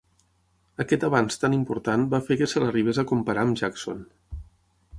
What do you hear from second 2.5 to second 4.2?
se l'arribés a comparar amb Jackson.